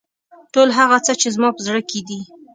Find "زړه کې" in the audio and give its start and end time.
1.67-1.99